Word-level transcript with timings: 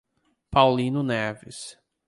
Paulino 0.51 1.03
Neves 1.05 1.77